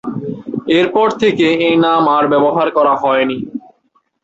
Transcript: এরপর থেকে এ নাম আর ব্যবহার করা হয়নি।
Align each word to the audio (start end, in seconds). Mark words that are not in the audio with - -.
এরপর 0.71 1.07
থেকে 1.21 1.47
এ 1.67 1.79
নাম 1.83 2.03
আর 2.15 2.23
ব্যবহার 2.33 2.67
করা 2.77 2.93
হয়নি। 3.01 3.37